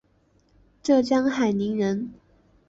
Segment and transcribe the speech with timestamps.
[0.81, 2.11] 浙江海宁人。